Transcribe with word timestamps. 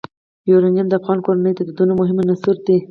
یورانیم 0.49 0.87
د 0.89 0.93
افغان 0.99 1.19
کورنیو 1.25 1.57
د 1.57 1.61
دودونو 1.67 1.93
مهم 2.01 2.17
عنصر 2.25 2.55
دی. 2.65 2.77